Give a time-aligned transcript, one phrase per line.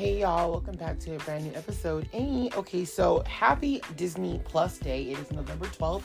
[0.00, 2.08] Hey y'all, welcome back to a brand new episode.
[2.10, 5.02] Hey, okay, so happy Disney Plus Day.
[5.02, 6.04] It is November 12th,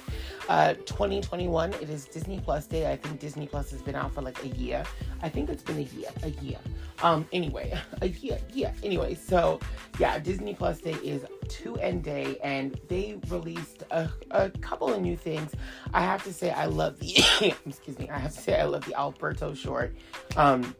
[0.49, 1.71] uh, 2021.
[1.75, 2.91] It is Disney Plus Day.
[2.91, 4.83] I think Disney Plus has been out for like a year.
[5.21, 6.57] I think it's been a year, a year.
[7.03, 8.73] Um, anyway, a year, yeah.
[8.83, 9.61] Anyway, so
[9.97, 15.01] yeah, Disney Plus Day is to end day, and they released a, a couple of
[15.01, 15.53] new things.
[15.93, 17.13] I have to say, I love the,
[17.65, 19.95] excuse me, I have to say, I love the Alberto short.
[20.35, 20.75] Um,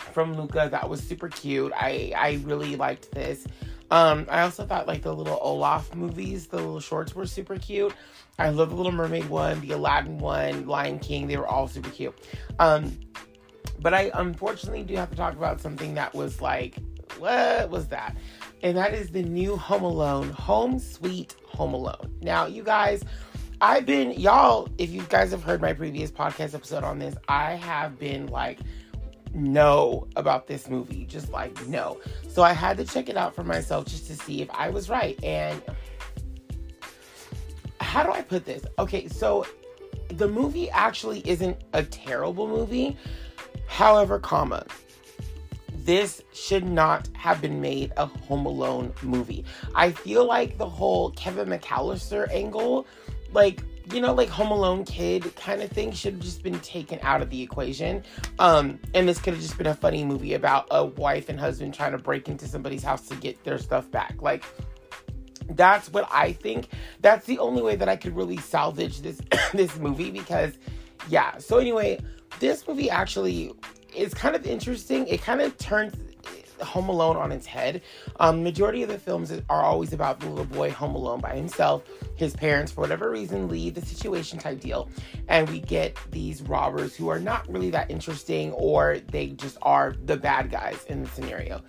[0.00, 1.72] from Luca that was super cute.
[1.74, 3.46] I I really liked this.
[3.90, 7.92] Um, I also thought like the little Olaf movies, the little shorts were super cute.
[8.38, 11.26] I love the Little Mermaid one, the Aladdin one, Lion King.
[11.26, 12.14] They were all super cute.
[12.58, 12.98] Um,
[13.80, 16.76] but I unfortunately do have to talk about something that was like,
[17.18, 18.16] what was that?
[18.62, 22.14] And that is the new Home Alone, Home Sweet Home Alone.
[22.22, 23.02] Now, you guys,
[23.60, 24.68] I've been y'all.
[24.78, 28.60] If you guys have heard my previous podcast episode on this, I have been like
[29.34, 31.04] no about this movie.
[31.06, 32.00] Just like no.
[32.28, 34.88] So I had to check it out for myself just to see if I was
[34.88, 35.22] right.
[35.24, 35.62] And
[37.80, 38.64] how do I put this?
[38.78, 39.46] Okay, so
[40.08, 42.96] the movie actually isn't a terrible movie.
[43.66, 44.66] However, comma,
[45.84, 49.44] this should not have been made a Home Alone movie.
[49.74, 52.86] I feel like the whole Kevin McAllister angle,
[53.32, 56.98] like you know, like Home Alone kid kind of thing should have just been taken
[57.02, 58.02] out of the equation.
[58.38, 61.74] Um, and this could have just been a funny movie about a wife and husband
[61.74, 64.20] trying to break into somebody's house to get their stuff back.
[64.20, 64.44] Like,
[65.50, 66.68] that's what I think.
[67.00, 69.20] That's the only way that I could really salvage this
[69.52, 70.58] this movie because,
[71.08, 71.38] yeah.
[71.38, 72.00] So anyway,
[72.38, 73.52] this movie actually
[73.94, 75.06] is kind of interesting.
[75.08, 75.94] It kind of turns
[76.62, 77.82] Home Alone on its head.
[78.18, 81.84] Um, majority of the films are always about the little boy home alone by himself.
[82.16, 84.88] His parents, for whatever reason, leave the situation type deal,
[85.28, 89.94] and we get these robbers who are not really that interesting, or they just are
[90.04, 91.62] the bad guys in the scenario.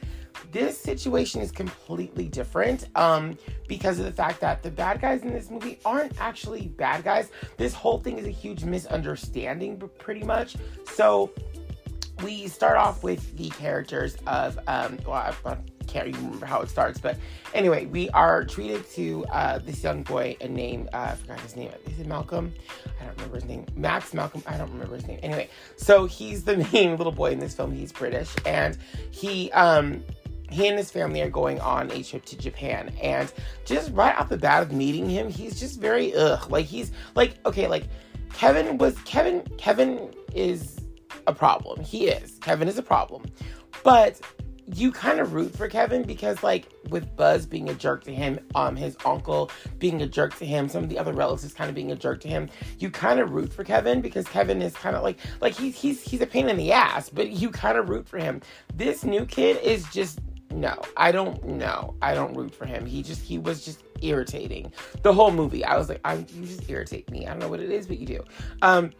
[0.51, 5.31] This situation is completely different um, because of the fact that the bad guys in
[5.31, 7.29] this movie aren't actually bad guys.
[7.57, 10.57] This whole thing is a huge misunderstanding, pretty much.
[10.93, 11.31] So
[12.23, 16.61] we start off with the characters of um well I, I can't even remember how
[16.61, 17.17] it starts but
[17.53, 21.55] anyway we are treated to uh this young boy a name uh, I forgot his
[21.55, 22.53] name is it Malcolm
[22.99, 26.43] I don't remember his name Max Malcolm I don't remember his name anyway so he's
[26.43, 28.77] the main little boy in this film he's British and
[29.11, 30.03] he um
[30.49, 32.93] he and his family are going on a trip to Japan.
[33.01, 33.31] And
[33.65, 36.51] just right off the bat of meeting him, he's just very ugh.
[36.51, 37.85] Like he's like, okay, like
[38.33, 40.80] Kevin was Kevin Kevin is
[41.27, 41.81] a problem.
[41.81, 42.37] He is.
[42.39, 43.23] Kevin is a problem.
[43.83, 44.21] But
[44.73, 48.39] you kind of root for Kevin because like with Buzz being a jerk to him,
[48.55, 51.75] um his uncle being a jerk to him, some of the other relatives kind of
[51.75, 54.95] being a jerk to him, you kind of root for Kevin because Kevin is kind
[54.95, 57.89] of like like he's he's he's a pain in the ass, but you kind of
[57.89, 58.41] root for him.
[58.75, 60.19] This new kid is just
[60.51, 60.81] no.
[60.97, 61.95] I don't know.
[62.01, 62.85] I don't root for him.
[62.85, 64.71] He just he was just irritating.
[65.01, 65.63] The whole movie.
[65.63, 67.25] I was like, I'm you just irritate me.
[67.25, 68.23] I don't know what it is, but you do.
[68.61, 68.91] Um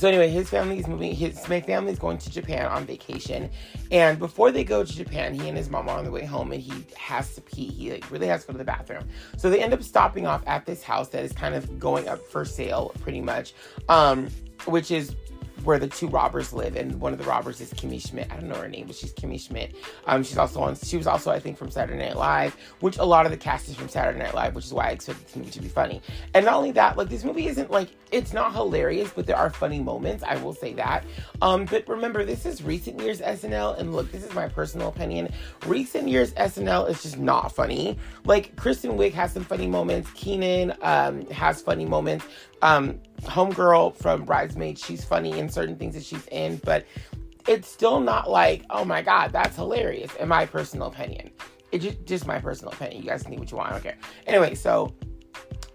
[0.00, 1.14] so anyway, his family is moving.
[1.14, 3.50] His my family is going to Japan on vacation,
[3.90, 6.52] and before they go to Japan, he and his mom are on the way home,
[6.52, 7.66] and he has to pee.
[7.66, 9.06] He like really has to go to the bathroom.
[9.36, 12.26] So they end up stopping off at this house that is kind of going up
[12.28, 13.52] for sale, pretty much,
[13.90, 14.28] um,
[14.64, 15.14] which is
[15.64, 18.30] where the two robbers live, and one of the robbers is Kimmy Schmidt.
[18.30, 19.74] I don't know her name, but she's Kimmy Schmidt.
[20.06, 20.76] Um, she's also on.
[20.76, 23.68] She was also, I think, from Saturday Night Live, which a lot of the cast
[23.68, 26.00] is from Saturday Night Live, which is why I expected this movie to be funny.
[26.34, 29.50] And not only that, like this movie isn't like it's not hilarious, but there are
[29.50, 30.24] funny moments.
[30.26, 31.04] I will say that.
[31.42, 35.28] Um, but remember, this is recent years SNL, and look, this is my personal opinion.
[35.66, 37.98] Recent years SNL is just not funny.
[38.24, 40.10] Like Kristen Wiig has some funny moments.
[40.14, 42.24] Kenan um, has funny moments.
[42.62, 46.86] Um, Homegirl from Bridesmaids, she's funny in certain things that she's in, but
[47.46, 51.30] it's still not like, oh my god, that's hilarious, in my personal opinion.
[51.72, 53.02] It's just, just my personal opinion.
[53.02, 53.70] You guys can think what you want.
[53.70, 53.98] I don't care.
[54.26, 54.92] Anyway, so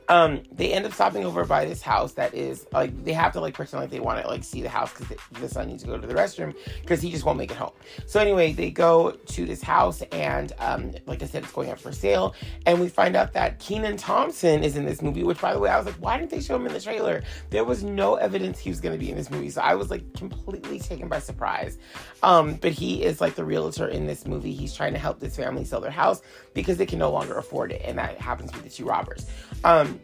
[0.08, 3.40] um they end up stopping over by this house that is like they have to
[3.40, 5.90] like pretend like they want to like see the house because the son needs to
[5.90, 7.72] go to the restroom because he just won't make it home.
[8.06, 11.80] So anyway they go to this house and um like i said it's going up
[11.80, 12.36] for sale.
[12.66, 15.70] And we find out that kenan thompson is in this movie which by the way
[15.70, 17.24] i was like why didn't they show him in the trailer?
[17.50, 19.90] There was no evidence he was going to be in this movie so i was
[19.90, 21.78] like completely taken by surprise.
[22.22, 24.54] Um but he is like the realtor in this movie.
[24.54, 26.22] He's trying to help this family sell their house
[26.54, 29.26] because they can no longer afford it and that happens with the two robbers.
[29.64, 29.95] Um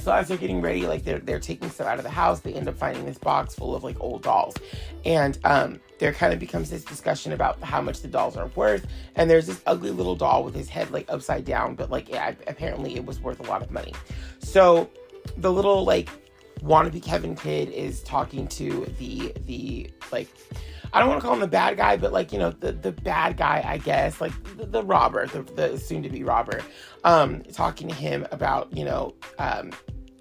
[0.00, 2.54] so as they're getting ready, like they're they're taking stuff out of the house, they
[2.54, 4.54] end up finding this box full of like old dolls,
[5.04, 8.86] and um, there kind of becomes this discussion about how much the dolls are worth.
[9.14, 12.34] And there's this ugly little doll with his head like upside down, but like yeah,
[12.46, 13.94] apparently it was worth a lot of money.
[14.38, 14.90] So
[15.36, 16.08] the little like
[16.62, 20.28] wannabe Kevin Kid is talking to the the like
[20.92, 22.92] I don't want to call him the bad guy, but like you know the the
[22.92, 26.60] bad guy, I guess, like the, the robber, the, the soon to be robber,
[27.04, 29.72] um, talking to him about you know um,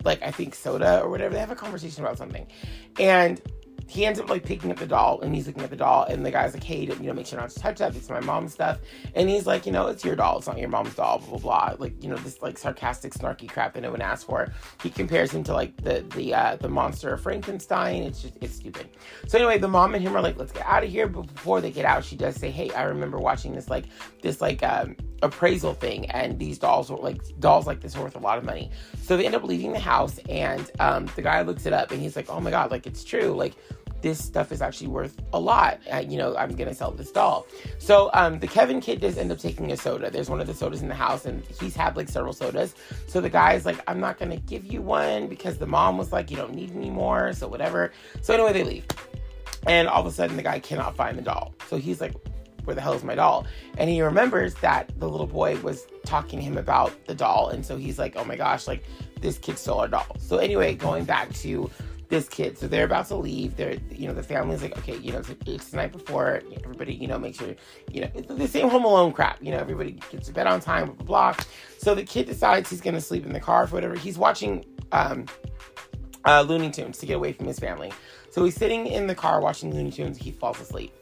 [0.03, 1.33] like I think soda or whatever.
[1.33, 2.47] They have a conversation about something,
[2.99, 3.41] and
[3.89, 6.23] he ends up like picking up the doll and he's looking at the doll and
[6.23, 7.95] the guy's like, hey, you know, make sure not to touch that.
[7.95, 8.79] It's my mom's stuff.
[9.15, 10.37] And he's like, you know, it's your doll.
[10.37, 11.19] It's not your mom's doll.
[11.19, 11.75] Blah blah blah.
[11.79, 14.53] Like you know, this like sarcastic, snarky crap that no one asked for.
[14.83, 18.03] He compares him to like the the uh, the monster of Frankenstein.
[18.03, 18.89] It's just it's stupid.
[19.27, 21.07] So anyway, the mom and him are like, let's get out of here.
[21.07, 23.85] But before they get out, she does say, hey, I remember watching this like
[24.21, 28.15] this like um, appraisal thing, and these dolls were like dolls like this are worth
[28.15, 28.69] a lot of money.
[29.01, 32.01] So they end up leaving the house, and um, the guy looks it up, and
[32.01, 33.55] he's like, oh my god, like it's true, like
[34.01, 35.79] this stuff is actually worth a lot.
[36.09, 37.45] You know, I'm gonna sell this doll.
[37.77, 40.09] So um, the Kevin kid does end up taking a soda.
[40.09, 42.75] There's one of the sodas in the house, and he's had like several sodas.
[43.07, 46.31] So the guy's like, I'm not gonna give you one because the mom was like,
[46.31, 47.33] you don't need any more.
[47.33, 47.91] So whatever.
[48.21, 48.85] So anyway, they leave,
[49.67, 51.53] and all of a sudden the guy cannot find the doll.
[51.67, 52.13] So he's like,
[52.65, 53.47] where the hell is my doll?
[53.77, 57.65] And he remembers that the little boy was talking to him about the doll, and
[57.65, 58.83] so he's like, oh my gosh, like
[59.21, 60.15] this kid stole our doll.
[60.19, 61.69] So anyway, going back to
[62.09, 62.57] this kid.
[62.57, 63.55] So they're about to leave.
[63.55, 66.41] They're, you know, the family's like, okay, you know, it's, it's the night before.
[66.63, 67.55] Everybody, you know, make sure,
[67.91, 69.41] you know, it's the same Home Alone crap.
[69.41, 71.43] You know, everybody gets to bed on time, blah, blah, blah.
[71.77, 73.95] So the kid decides he's going to sleep in the car for whatever.
[73.95, 75.25] He's watching um,
[76.25, 77.91] uh, Looney Tunes to get away from his family.
[78.31, 80.17] So he's sitting in the car watching Looney Tunes.
[80.17, 80.93] He falls asleep.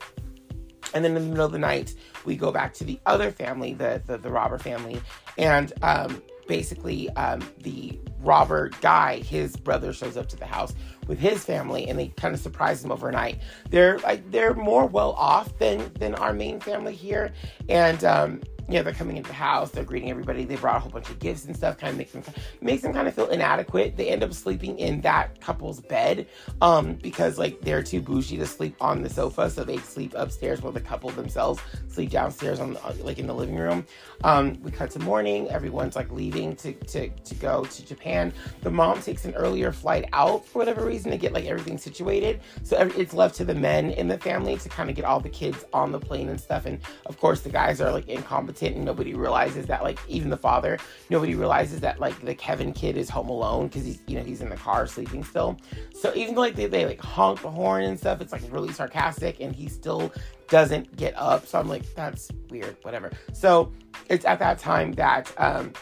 [0.93, 1.95] And then in the middle of the night,
[2.25, 5.01] we go back to the other family, the the, the robber family,
[5.37, 10.73] and um, basically um, the robber guy, his brother shows up to the house
[11.07, 13.39] with his family, and they kind of surprise him overnight.
[13.69, 17.31] They're like they're more well off than than our main family here,
[17.69, 20.43] and um, yeah, they're coming into the house, they're greeting everybody.
[20.43, 22.23] They brought a whole bunch of gifts and stuff, kind of makes them
[22.59, 23.95] makes them kind of feel inadequate.
[23.95, 26.27] They end up sleeping in that couple's bed
[26.61, 30.61] um, because like they're too bougie to sleep on the sofa, so they sleep upstairs
[30.61, 33.85] while the couple themselves sleep downstairs on the, like in the living room.
[34.25, 35.49] Um, we cut to morning.
[35.49, 38.33] Everyone's like leaving to, to to go to Japan.
[38.63, 42.41] The mom takes an earlier flight out for whatever reason to get like everything situated.
[42.63, 45.29] So it's left to the men in the family to kind of get all the
[45.29, 46.65] kids on the plane and stuff.
[46.65, 50.37] And of course, the guys are like incompetent and nobody realizes that like even the
[50.37, 50.77] father
[51.09, 54.41] nobody realizes that like the kevin kid is home alone because he's you know he's
[54.41, 55.57] in the car sleeping still.
[55.93, 58.71] So even though like they, they like honk the horn and stuff it's like really
[58.73, 60.11] sarcastic and he still
[60.47, 61.45] doesn't get up.
[61.45, 63.11] So i'm like that's weird whatever.
[63.33, 63.71] So
[64.09, 65.73] it's at that time that um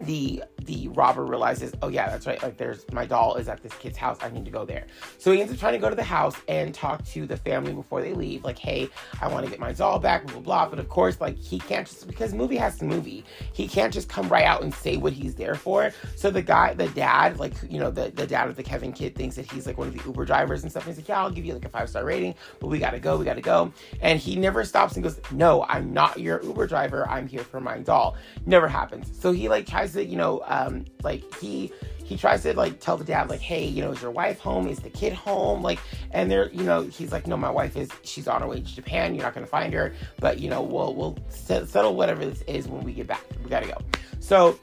[0.00, 2.42] the the robber realizes, oh yeah, that's right.
[2.42, 4.18] Like there's my doll is at this kid's house.
[4.20, 4.86] I need to go there.
[5.18, 7.72] So he ends up trying to go to the house and talk to the family
[7.72, 8.44] before they leave.
[8.44, 8.88] Like, hey,
[9.20, 10.68] I want to get my doll back, blah, blah, blah.
[10.68, 13.24] But of course, like he can't just because movie has to movie.
[13.52, 15.92] He can't just come right out and say what he's there for.
[16.16, 19.14] So the guy, the dad, like, you know, the, the dad of the Kevin kid
[19.14, 20.86] thinks that he's like one of the Uber drivers and stuff.
[20.86, 23.16] He's like, yeah, I'll give you like a five star rating, but we gotta go,
[23.16, 23.72] we gotta go.
[24.00, 27.08] And he never stops and goes, no, I'm not your Uber driver.
[27.08, 28.16] I'm here for my doll.
[28.44, 29.10] Never happens.
[29.18, 31.72] So he like tries to, you know, um, like he
[32.04, 34.68] he tries to like tell the dad like hey you know is your wife home?
[34.68, 35.62] Is the kid home?
[35.62, 35.80] Like
[36.12, 38.74] and they're you know he's like no my wife is she's on her way to
[38.74, 39.14] japan.
[39.14, 39.92] You're not to find her.
[40.20, 43.24] But you know we'll we'll settle whatever this is when we get back.
[43.42, 43.78] We gotta go.
[44.20, 44.58] So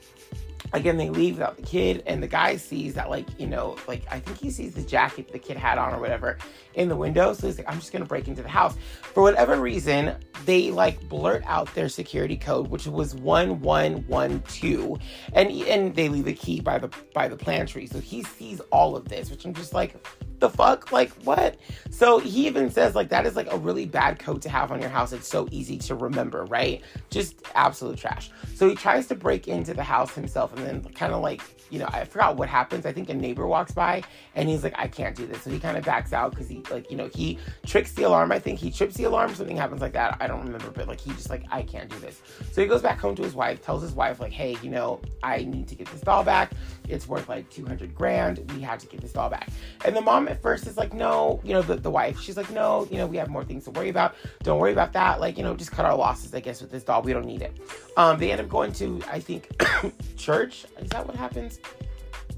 [0.74, 4.04] again they leave without the kid and the guy sees that like you know like
[4.12, 6.38] i think he sees the jacket the kid had on or whatever
[6.74, 9.60] in the window so he's like i'm just gonna break into the house for whatever
[9.60, 10.16] reason
[10.46, 14.98] they like blurt out their security code, which was one one one two,
[15.34, 17.88] and and they leave a key by the by the plant tree.
[17.88, 19.96] So he sees all of this, which I'm just like,
[20.44, 20.92] the fuck?
[20.92, 21.58] Like, what?
[21.90, 24.82] So he even says, like, that is like a really bad code to have on
[24.82, 25.14] your house.
[25.14, 26.82] It's so easy to remember, right?
[27.10, 28.30] Just absolute trash.
[28.56, 31.80] So he tries to break into the house himself and then kind of like, you
[31.80, 32.86] know, I forgot what happens.
[32.86, 34.04] I think a neighbor walks by
[34.36, 35.42] and he's like, I can't do this.
[35.42, 38.32] So he kind of backs out because he, like, you know, he tricks the alarm.
[38.32, 39.34] I think he trips the alarm.
[39.34, 40.18] Something happens like that.
[40.20, 42.22] I don't remember, but like, he just, like, I can't do this.
[42.52, 45.02] So he goes back home to his wife, tells his wife, like, hey, you know,
[45.24, 46.52] I need to get this doll back.
[46.90, 48.52] It's worth like 200 grand.
[48.54, 49.50] We have to get this doll back.
[49.86, 52.50] And the mom at first is like, no, you know, the, the wife, she's like,
[52.50, 54.16] no, you know, we have more things to worry about.
[54.42, 55.20] Don't worry about that.
[55.20, 57.04] Like, you know, just cut our losses, I guess, with this doll.
[57.04, 57.56] We don't need it.
[57.96, 59.50] Um, they end up going to, I think,
[60.18, 60.66] church.
[60.80, 61.60] Is that what happens?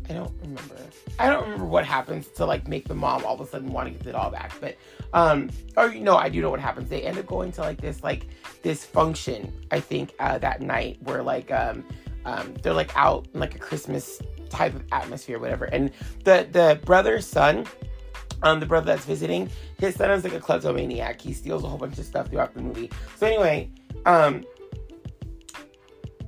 [0.10, 0.76] I don't remember.
[1.18, 3.88] I don't remember what happens to like make the mom all of a sudden want
[3.88, 4.52] to get the doll back.
[4.62, 4.76] But
[5.14, 6.90] um or you know, I do know what happens.
[6.90, 8.28] They end up going to like this like
[8.62, 11.84] this function, I think, uh that night where like um
[12.26, 15.66] um they're like out in like a Christmas type of atmosphere, whatever.
[15.66, 15.92] And
[16.24, 17.66] the the brother's son,
[18.44, 21.22] um, the brother that's visiting, his son is like a kleptomaniac.
[21.22, 22.90] He steals a whole bunch of stuff throughout the movie.
[23.18, 23.70] So anyway,
[24.06, 24.44] um,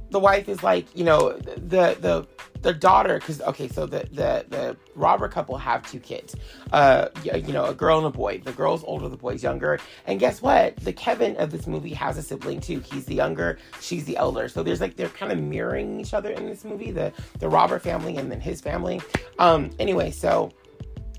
[0.09, 2.27] the wife is like, you know, the the
[2.61, 6.35] the daughter, because okay, so the the the robber couple have two kids,
[6.71, 8.39] uh, you know, a girl and a boy.
[8.43, 10.75] The girl's older, the boy's younger, and guess what?
[10.77, 12.79] The Kevin of this movie has a sibling too.
[12.79, 14.49] He's the younger, she's the elder.
[14.49, 17.79] So there's like they're kind of mirroring each other in this movie, the the robber
[17.79, 19.01] family and then his family.
[19.39, 20.51] Um, anyway, so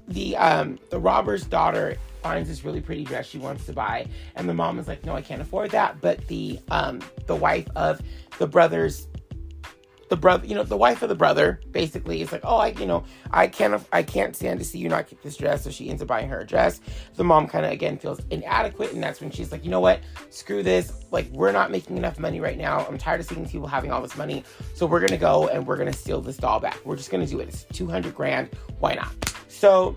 [0.09, 4.49] the um the robber's daughter finds this really pretty dress she wants to buy and
[4.49, 8.01] the mom is like no i can't afford that but the um the wife of
[8.39, 9.08] the brother's
[10.09, 12.87] the brother you know the wife of the brother basically is like oh i you
[12.87, 15.91] know i can't i can't stand to see you not get this dress so she
[15.91, 16.81] ends up buying her a dress.
[17.15, 20.01] The mom kind of again feels inadequate and that's when she's like you know what?
[20.31, 21.05] Screw this.
[21.11, 22.87] Like we're not making enough money right now.
[22.87, 24.45] I'm tired of seeing people having all this money.
[24.75, 26.79] So we're gonna go and we're gonna steal this doll back.
[26.85, 27.49] We're just gonna do it.
[27.49, 28.51] It's 200 grand.
[28.81, 29.13] Why not?
[29.49, 29.97] So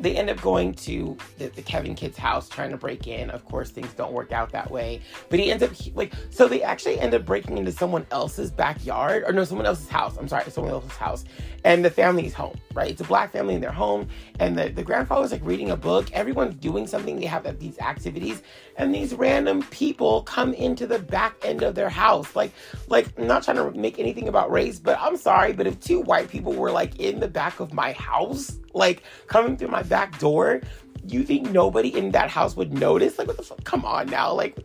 [0.00, 3.30] they end up going to the, the, Kevin kid's house trying to break in.
[3.30, 5.00] Of course, things don't work out that way.
[5.28, 9.24] But he ends up like so they actually end up breaking into someone else's backyard
[9.26, 10.16] or no, someone else's house.
[10.16, 11.24] I'm sorry, someone else's house.
[11.64, 12.90] And the family's home, right?
[12.90, 16.10] It's a black family in their home, and the, the grandfather's like reading a book.
[16.12, 17.20] Everyone's doing something.
[17.20, 18.42] They have these activities,
[18.76, 22.34] and these random people come into the back end of their house.
[22.34, 22.52] Like,
[22.88, 26.00] like I'm not trying to make anything about race, but I'm sorry, but if two
[26.00, 30.18] white people were like in the back of my house like coming through my back
[30.18, 30.60] door,
[31.06, 33.18] you think nobody in that house would notice?
[33.18, 33.64] Like, what the fuck?
[33.64, 34.32] Come on now.
[34.32, 34.58] Like,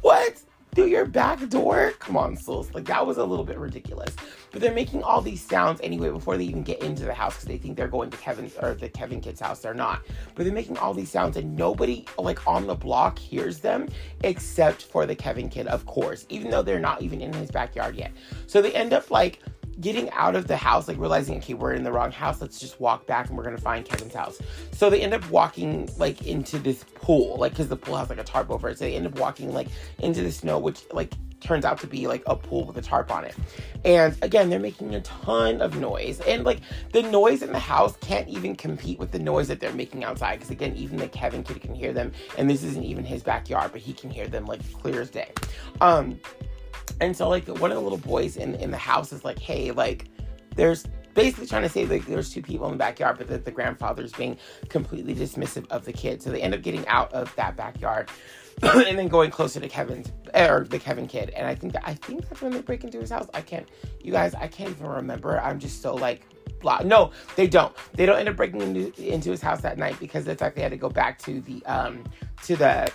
[0.00, 0.40] what?
[0.74, 1.92] Through your back door?
[2.00, 2.74] Come on, souls.
[2.74, 4.12] Like, that was a little bit ridiculous.
[4.50, 7.46] But they're making all these sounds anyway before they even get into the house because
[7.46, 9.60] they think they're going to Kevin or the Kevin kid's house.
[9.60, 10.02] They're not.
[10.34, 13.88] But they're making all these sounds and nobody, like, on the block hears them
[14.24, 17.94] except for the Kevin kid, of course, even though they're not even in his backyard
[17.94, 18.10] yet.
[18.48, 19.40] So they end up, like,
[19.80, 22.40] getting out of the house, like realizing, okay, we're in the wrong house.
[22.40, 24.40] Let's just walk back and we're gonna find Kevin's house.
[24.72, 28.18] So they end up walking like into this pool, like because the pool has like
[28.18, 28.78] a tarp over it.
[28.78, 31.12] So they end up walking like into the snow, which like
[31.44, 33.34] turns out to be like a pool with a tarp on it.
[33.84, 36.20] And again, they're making a ton of noise.
[36.20, 36.60] And like
[36.92, 40.36] the noise in the house can't even compete with the noise that they're making outside.
[40.36, 42.12] Because again, even the Kevin kid can hear them.
[42.38, 45.32] And this isn't even his backyard, but he can hear them like clear as day.
[45.80, 46.18] Um,
[47.00, 49.70] and so like one of the little boys in in the house is like, hey,
[49.70, 50.06] like
[50.56, 53.50] there's basically trying to say like there's two people in the backyard, but that the
[53.50, 54.36] grandfather's being
[54.68, 56.22] completely dismissive of the kid.
[56.22, 58.10] So they end up getting out of that backyard
[58.62, 61.30] and then going closer to Kevin's or the Kevin kid.
[61.30, 63.28] And I think that I think that's when they break into his house.
[63.34, 63.68] I can't
[64.02, 65.40] you guys, I can't even remember.
[65.40, 66.26] I'm just so like
[66.60, 66.80] blah.
[66.84, 67.74] No, they don't.
[67.92, 70.62] They don't end up breaking into, into his house that night because the fact they
[70.62, 72.04] had to go back to the um
[72.44, 72.90] to the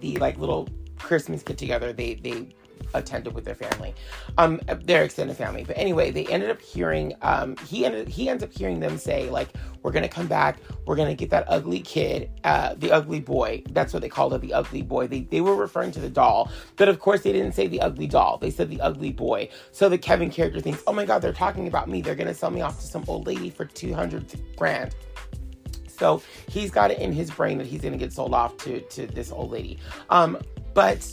[0.00, 0.68] the like little
[0.98, 1.92] Christmas get together.
[1.92, 2.48] They they
[2.94, 3.94] attended with their family,
[4.38, 5.64] um, their extended family.
[5.64, 9.30] But anyway, they ended up hearing, um, he ended, he ends up hearing them say
[9.30, 9.48] like,
[9.82, 10.60] "We're gonna come back.
[10.86, 14.40] We're gonna get that ugly kid, uh, the ugly boy." That's what they called it,
[14.40, 15.06] the ugly boy.
[15.06, 18.06] They they were referring to the doll, but of course they didn't say the ugly
[18.06, 18.38] doll.
[18.38, 19.48] They said the ugly boy.
[19.72, 22.00] So the Kevin character thinks, "Oh my God, they're talking about me.
[22.02, 24.94] They're gonna sell me off to some old lady for two hundred grand."
[25.98, 29.06] So he's got it in his brain that he's gonna get sold off to to
[29.06, 29.78] this old lady.
[30.10, 30.38] Um,
[30.76, 31.10] but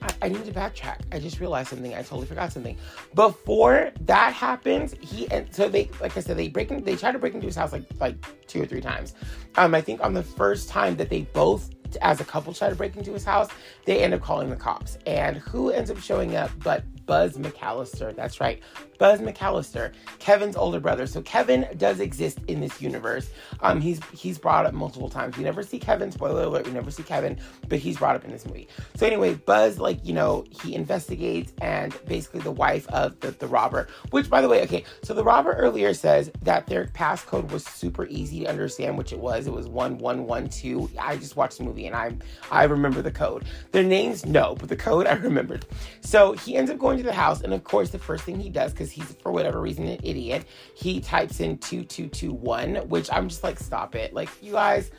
[0.00, 1.00] I, I need to backtrack.
[1.12, 1.94] I just realized something.
[1.94, 2.78] I totally forgot something.
[3.14, 7.12] Before that happens, he and so they like I said, they break in, they try
[7.12, 9.14] to break into his house like like two or three times.
[9.56, 11.70] Um, I think on the first time that they both
[12.00, 13.48] as a couple try to break into his house,
[13.84, 14.96] they end up calling the cops.
[15.06, 18.16] And who ends up showing up but Buzz McAllister.
[18.16, 18.62] That's right,
[18.98, 21.06] Buzz McAllister, Kevin's older brother.
[21.06, 23.30] So Kevin does exist in this universe.
[23.60, 25.36] Um, he's he's brought up multiple times.
[25.36, 26.10] We never see Kevin.
[26.10, 27.38] Spoiler alert: we never see Kevin,
[27.68, 28.68] but he's brought up in this movie.
[28.96, 33.46] So anyway, Buzz, like you know, he investigates, and basically the wife of the the
[33.46, 33.88] robber.
[34.10, 38.06] Which, by the way, okay, so the robber earlier says that their passcode was super
[38.06, 39.46] easy to understand, which it was.
[39.46, 40.90] It was one one one two.
[40.98, 42.16] I just watched the movie and I
[42.50, 43.44] I remember the code.
[43.72, 45.66] Their names, no, but the code I remembered.
[46.00, 48.50] So he ends up going to the house, and of course, the first thing he
[48.50, 53.42] does, because he's for whatever reason an idiot, he types in 2221, which I'm just
[53.42, 54.12] like, stop it.
[54.12, 54.90] Like, you guys,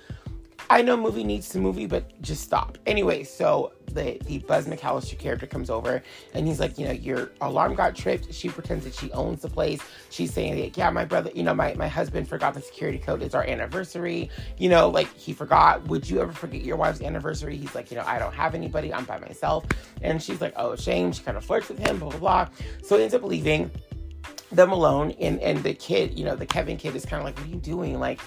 [0.70, 2.78] I know movie needs to movie, but just stop.
[2.86, 7.32] Anyway, so the, the Buzz McAllister character comes over and he's like, you know, your
[7.40, 8.34] alarm got tripped.
[8.34, 9.82] She pretends that she owns the place.
[10.10, 13.22] She's saying, yeah, my brother, you know, my, my husband forgot the security code.
[13.22, 14.30] It's our anniversary.
[14.58, 15.88] You know, like he forgot.
[15.88, 17.56] Would you ever forget your wife's anniversary?
[17.56, 18.94] He's like, you know, I don't have anybody.
[18.94, 19.66] I'm by myself.
[20.02, 21.14] And she's like, oh, shame.
[21.14, 22.50] She kind of flirts with him, blah, blah, blah.
[22.84, 23.72] So he ends up leaving
[24.52, 25.12] them alone.
[25.20, 27.50] And, and the kid, you know, the Kevin kid is kind of like, what are
[27.50, 28.00] you doing?
[28.00, 28.20] Like,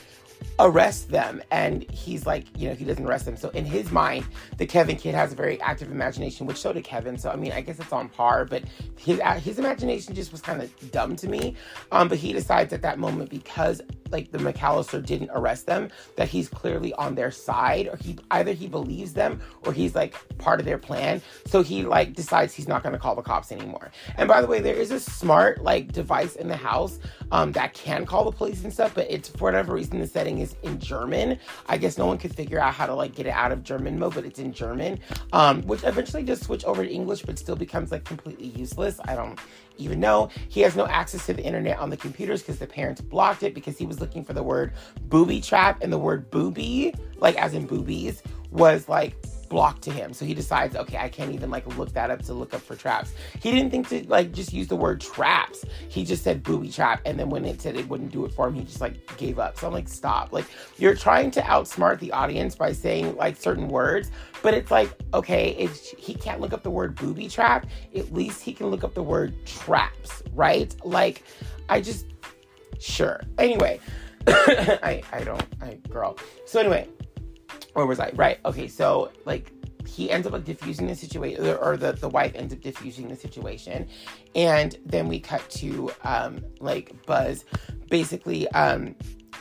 [0.59, 1.43] arrest them.
[1.51, 3.37] And he's like you know he doesn't arrest them.
[3.37, 4.27] So in his mind
[4.59, 7.19] the kevin kid has a very active imagination which so did kevin.
[7.19, 8.65] So i mean i guess it's on par but
[8.97, 11.55] his his imagination just was kind of dumb to me.
[11.93, 13.81] Um but he decides at that moment because
[14.11, 18.53] like the McAllister didn't arrest them, that he's clearly on their side, or he either
[18.53, 21.21] he believes them or he's like part of their plan.
[21.47, 23.91] So he like decides he's not gonna call the cops anymore.
[24.17, 26.99] And by the way, there is a smart like device in the house
[27.33, 30.39] um, that can call the police and stuff, but it's for whatever reason the setting
[30.39, 31.39] is in German.
[31.67, 33.99] I guess no one could figure out how to like get it out of German
[33.99, 35.01] mode, but it's in German,
[35.33, 39.01] um, which eventually just switch over to English, but still becomes like completely useless.
[39.05, 39.39] I don't
[39.81, 40.29] even know.
[40.49, 43.55] He has no access to the internet on the computers because the parents blocked it
[43.55, 44.73] because he was looking for the word
[45.03, 49.15] booby trap and the word booby, like as in boobies, was like
[49.51, 50.15] blocked to him.
[50.15, 52.75] So he decides, okay, I can't even like look that up to look up for
[52.77, 53.13] traps.
[53.43, 55.67] He didn't think to like just use the word traps.
[55.89, 57.03] He just said booby trap.
[57.05, 59.39] And then when it said it wouldn't do it for him, he just like gave
[59.39, 59.59] up.
[59.59, 60.33] So I'm like, stop.
[60.33, 60.47] Like
[60.79, 65.51] you're trying to outsmart the audience by saying like certain words, but it's like, okay,
[65.59, 67.67] it's he can't look up the word booby trap.
[67.95, 70.75] At least he can look up the word traps, right?
[70.85, 71.25] Like
[71.69, 72.07] I just
[72.79, 73.21] sure.
[73.37, 73.81] Anyway,
[74.29, 76.17] I I don't I girl.
[76.47, 76.89] So anyway,
[77.75, 78.11] where was I?
[78.15, 78.39] Right.
[78.45, 78.69] Okay.
[78.69, 79.53] So like
[79.87, 83.17] he ends up like diffusing the situation or the, the wife ends up diffusing the
[83.17, 83.89] situation
[84.35, 87.45] and then we cut to um like buzz
[87.89, 88.95] basically um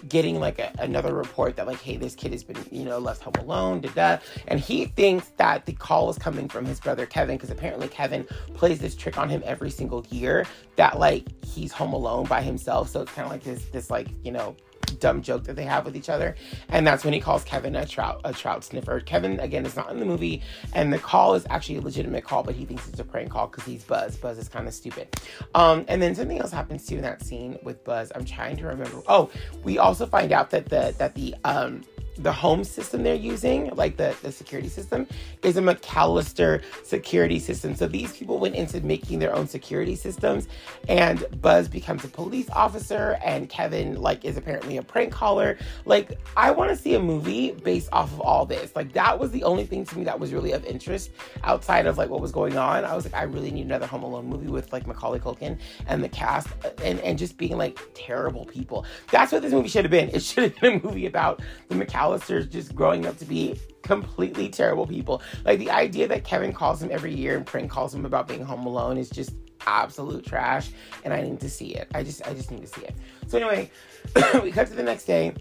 [0.08, 3.22] getting like a, another report that like hey this kid has been you know left
[3.22, 7.06] home alone da da and he thinks that the call is coming from his brother
[7.06, 8.24] kevin because apparently kevin
[8.54, 10.46] plays this trick on him every single year
[10.78, 14.08] that like he's home alone by himself so it's kind of like this this like
[14.24, 14.56] you know
[15.00, 16.36] dumb joke that they have with each other.
[16.70, 19.00] And that's when he calls Kevin a trout a trout sniffer.
[19.00, 20.42] Kevin again is not in the movie,
[20.74, 23.48] and the call is actually a legitimate call, but he thinks it's a prank call
[23.48, 24.18] because he's Buzz.
[24.18, 25.16] Buzz is kind of stupid.
[25.56, 28.12] Um, and then something else happens too in that scene with Buzz.
[28.16, 29.02] I'm trying to remember.
[29.08, 29.30] Oh,
[29.64, 31.84] we also find out that the that the um
[32.22, 35.08] the home system they're using, like the, the security system,
[35.44, 37.76] is a McAllister security system.
[37.76, 40.48] So these people went into making their own security systems,
[40.88, 45.58] and Buzz becomes a police officer, and Kevin like is apparently a prank caller.
[45.86, 48.76] Like I want to see a movie based off of all this.
[48.76, 51.12] Like that was the only thing to me that was really of interest
[51.44, 52.84] outside of like what was going on.
[52.86, 55.58] I was like, I really need another Home Alone movie with like Macaulay Culkin
[55.88, 56.48] and the cast,
[56.84, 58.86] and and just being like terrible people.
[59.12, 60.10] That's what this movie should have been.
[60.10, 64.50] It should have been a movie about the McAllister Just growing up to be completely
[64.50, 65.22] terrible people.
[65.46, 68.44] Like the idea that Kevin calls him every year and prank calls him about being
[68.44, 69.34] home alone is just
[69.68, 70.72] absolute trash
[71.04, 71.88] and I need to see it.
[71.94, 72.96] I just I just need to see it.
[73.28, 73.72] So anyway,
[74.44, 75.34] we cut to the next day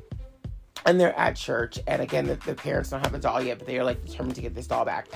[0.86, 3.66] and they're at church and again the, the parents don't have the doll yet but
[3.66, 5.08] they are like determined to get this doll back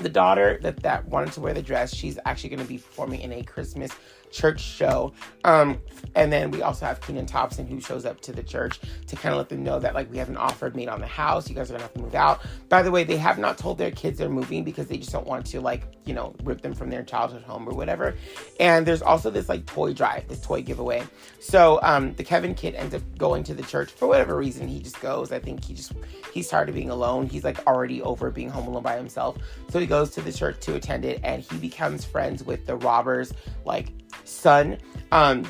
[0.00, 3.20] the daughter that that wanted to wear the dress she's actually going to be performing
[3.20, 3.92] in a christmas
[4.30, 5.12] church show.
[5.44, 5.80] Um,
[6.14, 9.32] and then we also have Kenan Thompson who shows up to the church to kind
[9.32, 11.48] of let them know that like we have an offer made on the house.
[11.48, 12.40] You guys are gonna have to move out.
[12.68, 15.26] By the way, they have not told their kids they're moving because they just don't
[15.26, 18.14] want to like you know rip them from their childhood home or whatever.
[18.58, 21.02] And there's also this like toy drive, this toy giveaway.
[21.38, 24.68] So um, the Kevin kid ends up going to the church for whatever reason.
[24.68, 25.32] He just goes.
[25.32, 25.92] I think he just
[26.32, 27.26] he's tired of being alone.
[27.26, 29.36] He's like already over being home alone by himself.
[29.68, 32.76] So he goes to the church to attend it, and he becomes friends with the
[32.76, 33.32] robbers
[33.64, 33.92] like
[34.24, 34.78] son.
[35.12, 35.44] Um,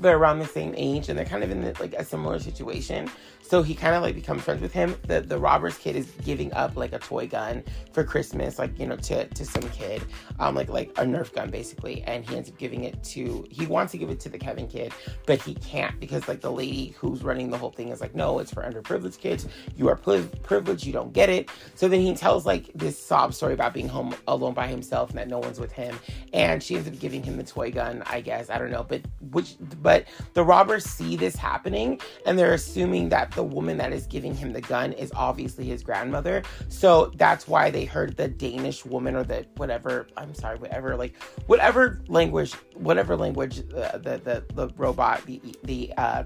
[0.00, 3.10] they're around the same age and they're kind of in the, like a similar situation.
[3.48, 4.94] So he kind of like becomes friends with him.
[5.06, 8.86] The the robber's kid is giving up like a toy gun for Christmas, like you
[8.86, 10.02] know, to to some kid,
[10.38, 13.46] um, like like a Nerf gun basically, and he ends up giving it to.
[13.50, 14.92] He wants to give it to the Kevin kid,
[15.24, 18.38] but he can't because like the lady who's running the whole thing is like, no,
[18.38, 19.48] it's for underprivileged kids.
[19.76, 21.48] You are privileged, you don't get it.
[21.74, 25.18] So then he tells like this sob story about being home alone by himself and
[25.18, 25.98] that no one's with him,
[26.34, 28.02] and she ends up giving him the toy gun.
[28.04, 32.52] I guess I don't know, but which but the robbers see this happening and they're
[32.52, 36.42] assuming that the woman that is giving him the gun is obviously his grandmother.
[36.68, 41.14] So that's why they heard the Danish woman or the whatever, I'm sorry, whatever, like
[41.46, 46.24] whatever language, whatever language uh, the, the, the robot, the, the, uh,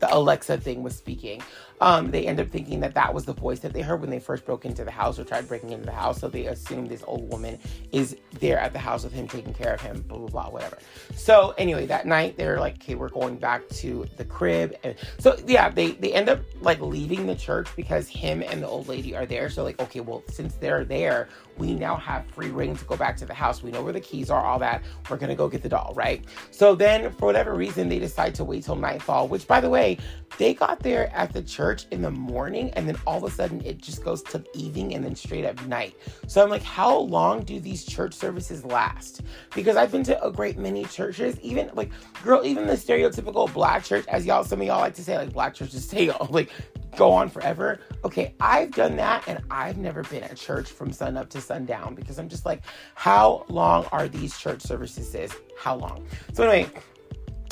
[0.00, 1.42] the Alexa thing was speaking
[1.80, 4.18] um, they end up thinking that that was the voice that they heard when they
[4.18, 6.20] first broke into the house or tried breaking into the house.
[6.20, 7.58] So they assume this old woman
[7.92, 10.78] is there at the house with him, taking care of him, blah, blah, blah, whatever.
[11.14, 14.74] So anyway, that night they're like, okay, we're going back to the crib.
[14.82, 18.68] And so yeah, they, they end up like leaving the church because him and the
[18.68, 19.48] old lady are there.
[19.50, 23.16] So like, okay, well, since they're there, we now have free reign to go back
[23.18, 23.62] to the house.
[23.62, 24.82] We know where the keys are, all that.
[25.10, 26.24] We're gonna go get the doll, right?
[26.50, 29.98] So then for whatever reason, they decide to wait till nightfall, which by the way,
[30.36, 33.64] they got there at the church in the morning and then all of a sudden
[33.64, 35.94] it just goes to evening and then straight up night.
[36.26, 39.22] So I'm like, how long do these church services last?
[39.54, 41.90] Because I've been to a great many churches, even like,
[42.22, 45.32] girl, even the stereotypical black church, as y'all, some of y'all like to say, like,
[45.32, 46.50] black churches stay like
[46.96, 47.80] go on forever.
[48.04, 51.94] Okay, I've done that and I've never been at church from sun up to sundown
[51.94, 52.62] because I'm just like,
[52.94, 55.34] how long are these church services?
[55.58, 56.06] How long?
[56.32, 56.70] So anyway,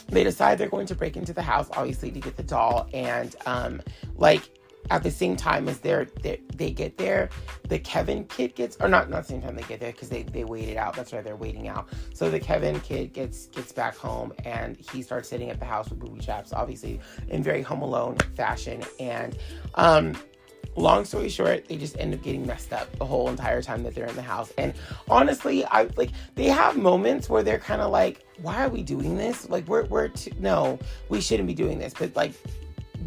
[0.09, 2.89] they decide they're going to break into the house, obviously, to get the doll.
[2.95, 3.83] And, um,
[4.17, 4.51] like,
[4.91, 7.29] at the same time as they're, they they get there,
[7.69, 10.23] the Kevin kid gets, or not not the same time they get there because they
[10.23, 10.95] they waited out.
[10.95, 11.89] That's why they're waiting out.
[12.15, 15.91] So the Kevin kid gets gets back home and he starts sitting at the house
[15.91, 18.83] with booby traps, obviously in very Home Alone fashion.
[19.01, 19.37] And
[19.75, 20.15] um,
[20.77, 23.95] long story short, they just end up getting messed up the whole entire time that
[23.95, 24.53] they're in the house.
[24.59, 24.75] And
[25.09, 29.17] honestly, I like they have moments where they're kind of like, why are we doing
[29.17, 29.49] this?
[29.49, 31.95] Like we're we're too, no, we shouldn't be doing this.
[31.95, 32.35] But like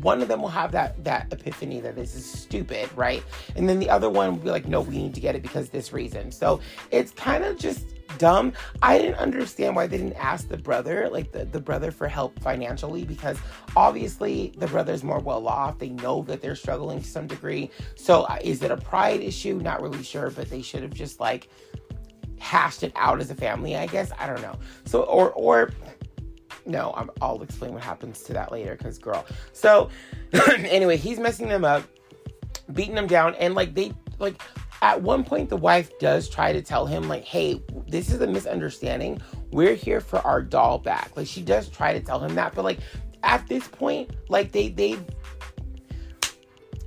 [0.02, 3.24] one of them will have that that epiphany that this is stupid, right?
[3.56, 5.70] And then the other one will be like, no, we need to get it because
[5.70, 6.32] this reason.
[6.32, 6.60] So
[6.92, 7.86] it's kind of just
[8.18, 8.54] dumb.
[8.82, 12.40] I didn't understand why they didn't ask the brother, like the, the brother for help
[12.40, 13.38] financially, because
[13.76, 15.80] obviously the brother's more well off.
[15.80, 17.72] They know that they're struggling to some degree.
[17.96, 19.60] So uh, is it a pride issue?
[19.62, 21.50] Not really sure, but they should have just like
[22.40, 24.12] hashed it out as a family, I guess.
[24.18, 24.58] I don't know.
[24.86, 25.72] So or or
[26.66, 26.92] no,
[27.22, 29.26] i will explain what happens to that later because girl.
[29.54, 29.90] So
[30.34, 31.84] anyway, he's messing them up,
[32.74, 34.42] beating them down, and like they like
[34.82, 38.28] at one point the wife does try to tell him like, hey, this is a
[38.28, 39.22] misunderstanding.
[39.52, 41.12] We're here for our doll back.
[41.16, 42.80] Like she does try to tell him that, but like
[43.24, 44.98] at this point, like they they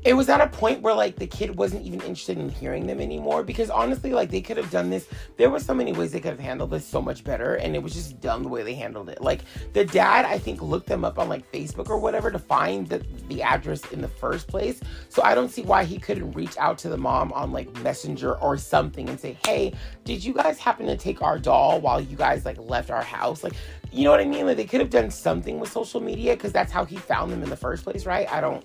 [0.05, 3.01] it was at a point where like the kid wasn't even interested in hearing them
[3.01, 5.07] anymore because honestly like they could have done this.
[5.37, 7.83] There were so many ways they could have handled this so much better and it
[7.83, 9.21] was just dumb the way they handled it.
[9.21, 12.89] Like the dad i think looked them up on like facebook or whatever to find
[12.89, 14.81] the, the address in the first place.
[15.09, 18.35] So i don't see why he couldn't reach out to the mom on like messenger
[18.39, 19.73] or something and say hey
[20.05, 23.45] did you guys happen to take our doll while you guys like left our house?
[23.45, 23.55] Like
[23.93, 24.47] you know what i mean?
[24.47, 27.43] Like they could have done something with social media because that's how he found them
[27.43, 28.31] in the first place right?
[28.33, 28.65] I don't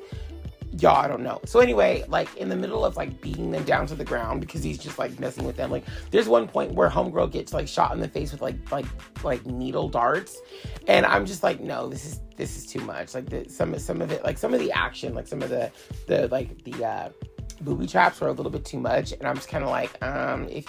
[0.82, 1.40] y'all, I don't know.
[1.46, 4.64] So anyway, like in the middle of like beating them down to the ground because
[4.64, 5.72] he's just like messing with them.
[5.72, 8.86] Like there's one point where homegirl gets like shot in the face with like like
[9.24, 10.40] like needle darts,
[10.88, 13.14] and I'm just like, no, this is this is too much.
[13.14, 15.72] Like the, some some of it, like some of the action, like some of the
[16.08, 17.10] the like the uh,
[17.62, 20.48] booby traps were a little bit too much, and I'm just kind of like, um,
[20.50, 20.66] if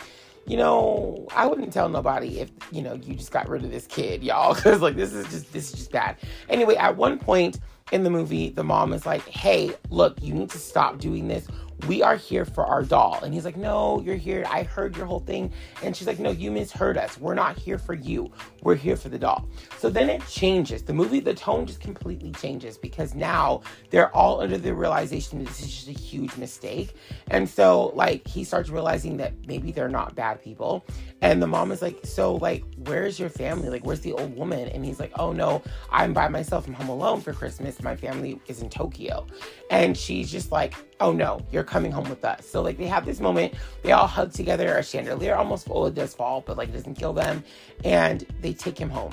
[0.48, 3.86] you know, I wouldn't tell nobody if, you know, you just got rid of this
[3.86, 6.16] kid, y'all, because like this is just this is just bad.
[6.48, 7.60] Anyway, at one point
[7.92, 11.46] in the movie, the mom is like, hey, look, you need to stop doing this
[11.86, 13.20] we are here for our doll.
[13.22, 14.44] And he's like, no, you're here.
[14.50, 15.52] I heard your whole thing.
[15.82, 17.18] And she's like, no, you misheard us.
[17.18, 18.32] We're not here for you.
[18.62, 19.48] We're here for the doll.
[19.78, 20.82] So then it changes.
[20.82, 25.48] The movie, the tone just completely changes because now they're all under the realization that
[25.48, 26.94] this is just a huge mistake.
[27.28, 30.84] And so, like, he starts realizing that maybe they're not bad people.
[31.20, 33.68] And the mom is like, so, like, where's your family?
[33.70, 34.68] Like, where's the old woman?
[34.68, 36.66] And he's like, oh, no, I'm by myself.
[36.66, 37.80] I'm home alone for Christmas.
[37.82, 39.26] My family is in Tokyo.
[39.70, 42.46] And she's just like, oh, no, you're coming home with us.
[42.46, 46.14] So like they have this moment, they all hug together, a chandelier almost full, does
[46.14, 47.44] fall, but like it doesn't kill them,
[47.84, 49.12] and they take him home.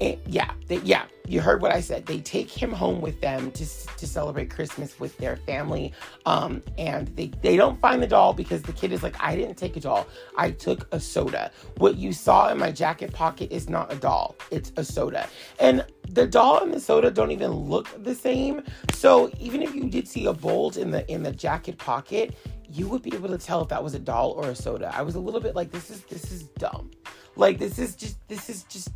[0.00, 2.06] Yeah, they, yeah, you heard what I said.
[2.06, 5.92] They take him home with them to, to celebrate Christmas with their family.
[6.24, 9.56] Um, and they, they don't find the doll because the kid is like, I didn't
[9.56, 10.06] take a doll.
[10.36, 11.50] I took a soda.
[11.78, 15.28] What you saw in my jacket pocket is not a doll, it's a soda.
[15.58, 18.62] And the doll and the soda don't even look the same.
[18.94, 22.34] So even if you did see a bulge in the in the jacket pocket,
[22.70, 24.92] you would be able to tell if that was a doll or a soda.
[24.94, 26.90] I was a little bit like this is this is dumb.
[27.36, 28.90] Like this is just this is just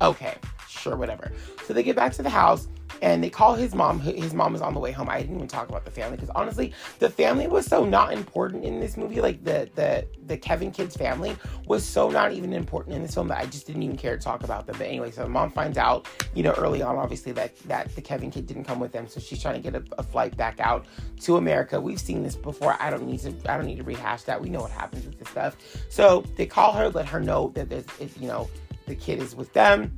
[0.00, 0.36] okay,
[0.68, 1.32] sure whatever.
[1.64, 2.68] So they get back to the house
[3.02, 4.00] and they call his mom.
[4.00, 5.08] His mom is on the way home.
[5.08, 8.64] I didn't even talk about the family because honestly, the family was so not important
[8.64, 9.20] in this movie.
[9.20, 13.28] Like the the the Kevin kid's family was so not even important in this film
[13.28, 14.76] that I just didn't even care to talk about them.
[14.78, 18.30] But anyway, so mom finds out, you know, early on, obviously that that the Kevin
[18.30, 20.86] kid didn't come with them, so she's trying to get a, a flight back out
[21.20, 21.80] to America.
[21.80, 22.76] We've seen this before.
[22.80, 23.34] I don't need to.
[23.50, 24.40] I don't need to rehash that.
[24.40, 25.56] We know what happens with this stuff.
[25.90, 27.86] So they call her, let her know that there's,
[28.18, 28.48] you know,
[28.86, 29.92] the kid is with them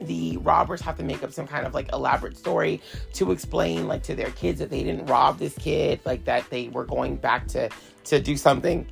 [0.00, 2.80] the robbers have to make up some kind of like elaborate story
[3.12, 6.68] to explain like to their kids that they didn't rob this kid like that they
[6.68, 7.68] were going back to
[8.04, 8.86] to do something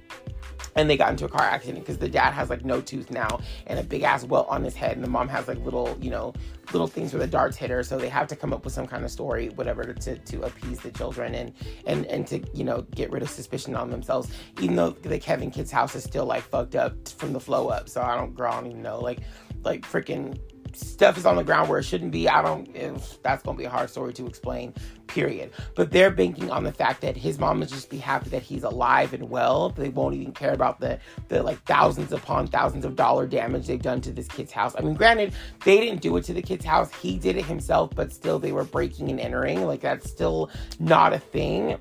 [0.76, 3.40] and they got into a car accident because the dad has like no tooth now
[3.66, 6.10] and a big ass welt on his head and the mom has like little you
[6.10, 6.32] know
[6.72, 8.86] little things where the darts hit her so they have to come up with some
[8.86, 11.52] kind of story whatever to, to appease the children and
[11.86, 15.50] and and to you know get rid of suspicion on themselves even though the kevin
[15.50, 17.88] kid's house is still like fucked up from the flow up.
[17.88, 19.00] So i don't girl i don't even know.
[19.00, 19.20] Like
[19.64, 20.38] like freaking
[20.76, 22.28] stuff is on the ground where it shouldn't be.
[22.28, 24.74] I don't, if that's going to be a hard story to explain,
[25.06, 25.52] period.
[25.74, 28.62] But they're banking on the fact that his mom would just be happy that he's
[28.62, 29.70] alive and well.
[29.70, 33.80] They won't even care about the, the like thousands upon thousands of dollar damage they've
[33.80, 34.74] done to this kid's house.
[34.78, 35.32] I mean, granted,
[35.64, 38.52] they didn't do it to the kid's house, he did it himself, but still they
[38.52, 39.64] were breaking and entering.
[39.66, 41.78] Like, that's still not a thing.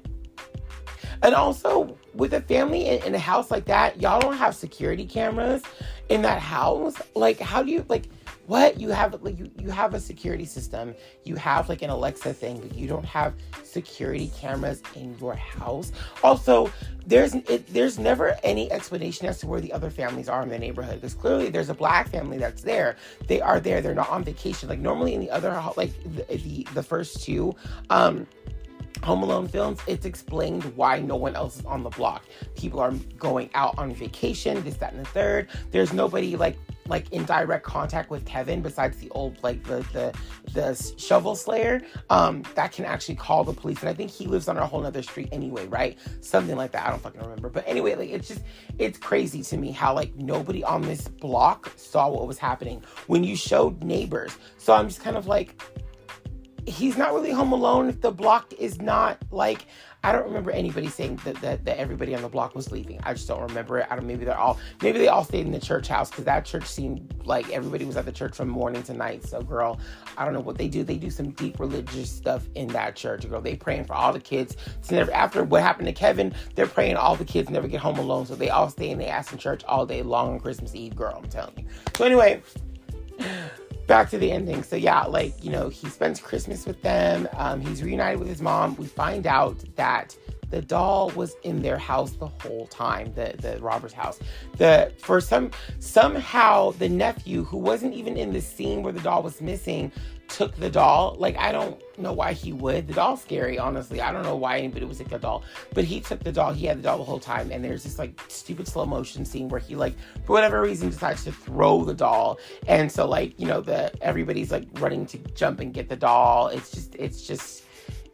[1.21, 5.63] And also, with a family in a house like that, y'all don't have security cameras
[6.09, 6.95] in that house.
[7.15, 8.09] Like, how do you, like,
[8.47, 8.79] what?
[8.79, 10.93] You have like you, you have a security system.
[11.23, 15.91] You have like an alexa thing but you don't have security cameras in your house.
[16.23, 16.71] Also
[17.05, 20.59] there's it, there's never any explanation as to where the other families are in the
[20.59, 22.97] neighborhood because clearly there's a black family that's there.
[23.27, 23.81] They are there.
[23.81, 24.69] They're not on vacation.
[24.69, 27.55] Like normally in the other like the the, the first two
[27.89, 28.27] um
[29.03, 32.23] Home Alone films, it's explained why no one else is on the block.
[32.55, 35.47] People are going out on vacation, this, that, and the third.
[35.69, 40.13] There's nobody like like in direct contact with Kevin besides the old like the the
[40.53, 43.79] the shovel slayer um that can actually call the police.
[43.81, 45.97] And I think he lives on a whole nother street anyway right?
[46.21, 46.85] Something like that.
[46.85, 47.49] I don't fucking remember.
[47.49, 48.41] But anyway like it's just
[48.77, 52.83] it's crazy to me how like nobody on this block saw what was happening.
[53.07, 54.37] When you showed neighbors.
[54.57, 55.61] So I'm just kind of like
[56.67, 57.89] he's not really home alone.
[57.89, 59.65] If the block is not like
[60.05, 62.99] I don't remember anybody saying that, that, that everybody on the block was leaving.
[63.01, 63.87] I just don't remember it.
[63.89, 64.05] I don't.
[64.05, 64.59] Maybe they're all.
[64.83, 67.97] Maybe they all stayed in the church house because that church seemed like everybody was
[67.97, 69.25] at the church from morning to night.
[69.25, 69.79] So, girl,
[70.15, 70.83] I don't know what they do.
[70.83, 73.27] They do some deep religious stuff in that church.
[73.27, 74.55] Girl, they praying for all the kids.
[74.81, 77.97] So never after what happened to Kevin, they're praying all the kids never get home
[77.97, 78.27] alone.
[78.27, 80.95] So they all stay in the ass in church all day long on Christmas Eve.
[80.95, 81.65] Girl, I'm telling you.
[81.95, 82.43] So anyway
[83.87, 84.63] back to the ending.
[84.63, 87.27] So yeah, like you know, he spends Christmas with them.
[87.33, 88.75] Um, he's reunited with his mom.
[88.75, 90.15] We find out that
[90.49, 93.13] the doll was in their house the whole time.
[93.13, 94.19] The the robber's house.
[94.57, 99.23] The for some somehow the nephew who wasn't even in the scene where the doll
[99.23, 99.91] was missing
[100.27, 101.15] took the doll.
[101.17, 102.87] Like, I don't know why he would.
[102.87, 104.01] The doll's scary, honestly.
[104.01, 105.43] I don't know why anybody would take the doll.
[105.73, 106.53] But he took the doll.
[106.53, 107.51] He had the doll the whole time.
[107.51, 111.23] And there's this like stupid slow motion scene where he like, for whatever reason, decides
[111.25, 112.39] to throw the doll.
[112.67, 116.47] And so like, you know, the everybody's like running to jump and get the doll.
[116.47, 117.64] It's just, it's just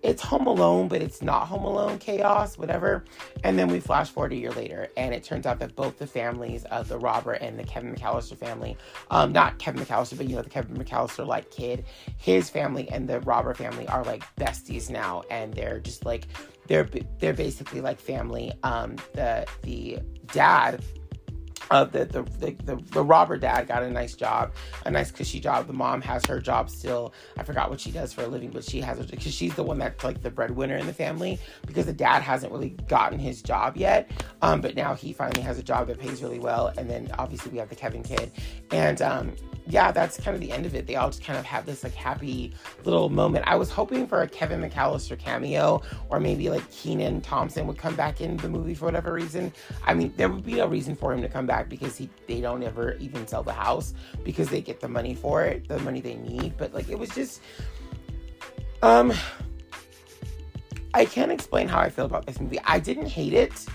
[0.03, 3.05] it's Home Alone, but it's not Home Alone chaos, whatever.
[3.43, 6.07] And then we flash forward a year later, and it turns out that both the
[6.07, 8.77] families of the Robert and the Kevin McAllister family,
[9.11, 11.85] um, not Kevin McAllister, but you know, the Kevin McAllister like kid,
[12.17, 16.27] his family and the Robert family are like besties now, and they're just like
[16.67, 16.87] they're
[17.19, 18.51] they're basically like family.
[18.63, 19.99] Um, the the
[20.31, 20.83] dad
[21.71, 22.23] uh, the, the,
[22.65, 24.51] the, the, robber dad got a nice job,
[24.85, 25.67] a nice cushy job.
[25.67, 27.13] The mom has her job still.
[27.37, 29.79] I forgot what she does for a living, but she has because she's the one
[29.79, 33.77] that's like the breadwinner in the family because the dad hasn't really gotten his job
[33.77, 34.11] yet.
[34.41, 36.73] Um, but now he finally has a job that pays really well.
[36.77, 38.31] And then obviously we have the Kevin kid.
[38.71, 39.31] And um,
[39.67, 40.87] yeah, that's kind of the end of it.
[40.87, 43.45] They all just kind of have this like happy little moment.
[43.47, 47.95] I was hoping for a Kevin McAllister cameo or maybe like Kenan Thompson would come
[47.95, 49.53] back in the movie for whatever reason.
[49.85, 52.41] I mean, there would be no reason for him to come back because he they
[52.41, 53.93] don't ever even sell the house
[54.23, 56.57] because they get the money for it, the money they need.
[56.57, 57.41] But like it was just
[58.81, 59.13] um
[60.93, 62.59] I can't explain how I feel about this movie.
[62.65, 63.65] I didn't hate it.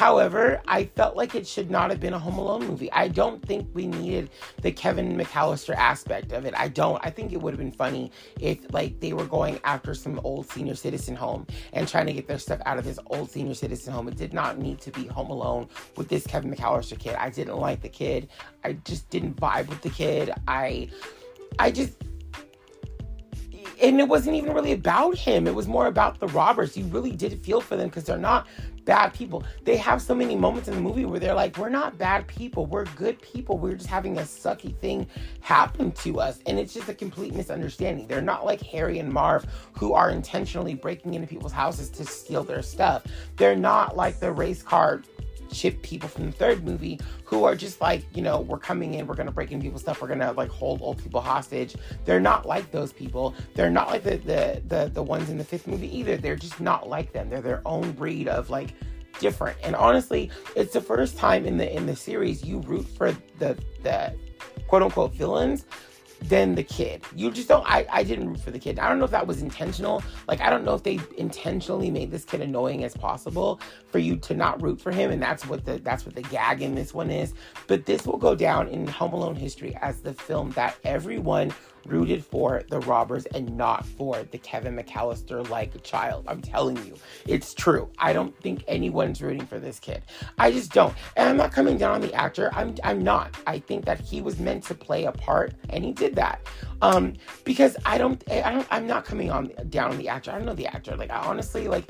[0.00, 2.90] However, I felt like it should not have been a Home Alone movie.
[2.90, 4.30] I don't think we needed
[4.62, 6.54] the Kevin McAllister aspect of it.
[6.56, 6.98] I don't.
[7.04, 8.10] I think it would have been funny
[8.40, 12.26] if like they were going after some old senior citizen home and trying to get
[12.26, 14.08] their stuff out of this old senior citizen home.
[14.08, 17.16] It did not need to be Home Alone with this Kevin McAllister kid.
[17.16, 18.30] I didn't like the kid.
[18.64, 20.32] I just didn't vibe with the kid.
[20.48, 20.88] I
[21.58, 21.92] I just
[23.82, 25.46] and it wasn't even really about him.
[25.46, 26.76] It was more about the robbers.
[26.76, 28.46] You really did feel for them because they're not
[28.90, 29.44] bad people.
[29.62, 32.66] They have so many moments in the movie where they're like, we're not bad people.
[32.66, 33.56] We're good people.
[33.56, 35.06] We're just having a sucky thing
[35.42, 36.40] happen to us.
[36.46, 38.08] And it's just a complete misunderstanding.
[38.08, 39.46] They're not like Harry and Marv
[39.78, 43.06] who are intentionally breaking into people's houses to steal their stuff.
[43.36, 45.02] They're not like the race car
[45.52, 49.06] chip people from the third movie who are just like, you know, we're coming in,
[49.06, 51.76] we're gonna break in people's stuff, we're gonna like hold old people hostage.
[52.04, 53.34] They're not like those people.
[53.54, 56.16] They're not like the the the, the ones in the fifth movie either.
[56.16, 57.30] They're just not like them.
[57.30, 58.74] They're their own breed of like
[59.18, 59.56] different.
[59.62, 63.56] And honestly, it's the first time in the in the series you root for the
[63.82, 64.14] the
[64.66, 65.66] quote unquote villains
[66.22, 67.02] than the kid.
[67.14, 67.64] You just don't.
[67.66, 68.78] I, I didn't root for the kid.
[68.78, 70.02] I don't know if that was intentional.
[70.28, 74.16] Like, I don't know if they intentionally made this kid annoying as possible for you
[74.16, 75.10] to not root for him.
[75.10, 77.34] And that's what the that's what the gag in this one is.
[77.66, 81.52] But this will go down in Home Alone history as the film that everyone
[81.86, 86.24] rooted for the robbers and not for the Kevin McAllister like child.
[86.28, 86.94] I'm telling you,
[87.26, 87.90] it's true.
[87.98, 90.02] I don't think anyone's rooting for this kid.
[90.38, 90.94] I just don't.
[91.16, 92.50] And I'm not coming down on the actor.
[92.54, 93.36] I'm I'm not.
[93.46, 96.40] I think that he was meant to play a part and he did that.
[96.82, 97.14] Um
[97.44, 100.30] because I don't I don't I'm not coming on down on the actor.
[100.30, 100.96] I don't know the actor.
[100.96, 101.88] Like I honestly like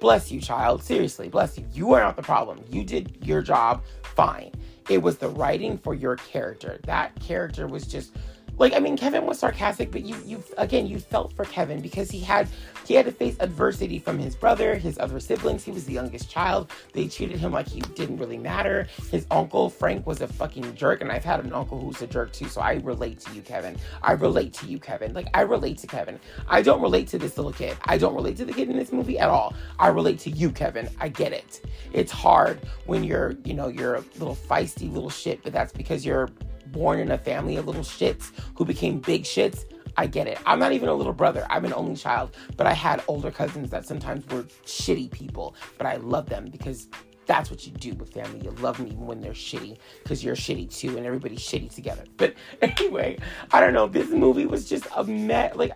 [0.00, 0.82] bless you child.
[0.82, 1.66] Seriously, bless you.
[1.72, 2.60] You are not the problem.
[2.70, 4.52] You did your job fine.
[4.88, 6.78] It was the writing for your character.
[6.84, 8.16] That character was just
[8.58, 12.10] like I mean Kevin was sarcastic, but you you again you felt for Kevin because
[12.10, 12.48] he had
[12.86, 15.64] he had to face adversity from his brother, his other siblings.
[15.64, 16.70] He was the youngest child.
[16.92, 18.86] They treated him like he didn't really matter.
[19.10, 22.32] His uncle Frank was a fucking jerk, and I've had an uncle who's a jerk
[22.32, 22.48] too.
[22.48, 23.76] So I relate to you, Kevin.
[24.02, 25.12] I relate to you, Kevin.
[25.12, 26.18] Like I relate to Kevin.
[26.48, 27.76] I don't relate to this little kid.
[27.84, 29.54] I don't relate to the kid in this movie at all.
[29.78, 30.88] I relate to you, Kevin.
[31.00, 31.60] I get it.
[31.92, 36.06] It's hard when you're you know you're a little feisty little shit, but that's because
[36.06, 36.30] you're
[36.72, 39.64] born in a family of little shits who became big shits,
[39.96, 40.38] I get it.
[40.44, 41.46] I'm not even a little brother.
[41.48, 45.86] I'm an only child, but I had older cousins that sometimes were shitty people, but
[45.86, 46.88] I love them because
[47.26, 48.40] that's what you do with family.
[48.44, 52.04] You love them even when they're shitty because you're shitty too, and everybody's shitty together.
[52.16, 53.18] But anyway,
[53.52, 53.88] I don't know.
[53.88, 55.72] This movie was just a met like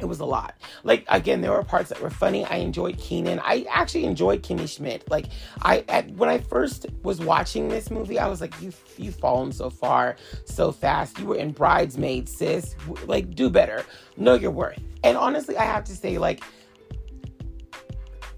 [0.00, 0.56] it was a lot.
[0.82, 2.44] Like again, there were parts that were funny.
[2.44, 3.40] I enjoyed Kenan.
[3.40, 5.08] I actually enjoyed Kimmy Schmidt.
[5.10, 5.26] Like
[5.62, 9.52] I at, when I first was watching this movie, I was like, you you've fallen
[9.52, 11.18] so far so fast.
[11.18, 12.74] You were in Bridesmaids, sis.
[13.06, 13.84] Like do better.
[14.16, 14.80] Know your worth.
[15.02, 16.42] And honestly, I have to say, like,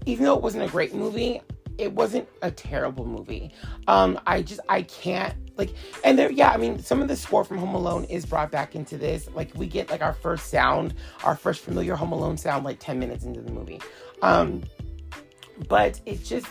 [0.05, 1.41] even though it wasn't a great movie,
[1.77, 3.51] it wasn't a terrible movie.
[3.87, 7.43] Um, I just I can't like and there yeah, I mean some of the score
[7.43, 9.29] from Home Alone is brought back into this.
[9.33, 10.93] Like we get like our first sound,
[11.23, 13.81] our first familiar Home Alone sound like 10 minutes into the movie.
[14.21, 14.63] Um
[15.67, 16.47] but it just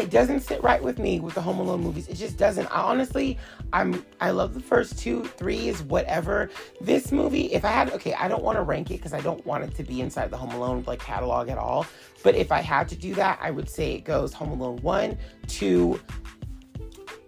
[0.00, 2.08] it doesn't sit right with me with the Home Alone movies.
[2.08, 2.66] It just doesn't.
[2.66, 3.38] I honestly,
[3.72, 6.50] I'm I love the first two, three is whatever.
[6.80, 9.44] This movie, if I had okay, I don't want to rank it because I don't
[9.44, 11.86] want it to be inside the Home Alone like catalog at all.
[12.22, 15.18] But if I had to do that, I would say it goes Home Alone one,
[15.46, 16.00] two,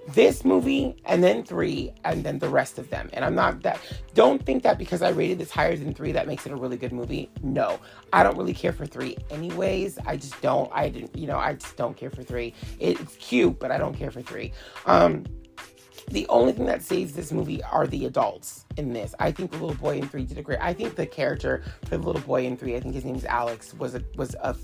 [0.08, 3.08] this movie and then three and then the rest of them.
[3.12, 3.80] And i'm not that
[4.14, 6.76] don't think that because i rated this higher than three that makes it a really
[6.76, 7.30] good movie.
[7.42, 7.78] No.
[8.12, 9.98] I don't really care for three anyways.
[10.06, 12.54] I just don't i didn't you know i just don't care for three.
[12.80, 14.52] It's cute but i don't care for three.
[14.86, 15.24] Um
[16.08, 19.14] the only thing that saves this movie are the adults in this.
[19.18, 20.58] I think the little boy in three did a great.
[20.60, 23.72] I think the character for the little boy in three, I think his name's Alex,
[23.74, 24.56] was a was a